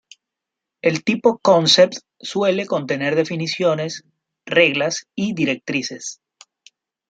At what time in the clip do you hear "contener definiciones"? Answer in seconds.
2.65-4.03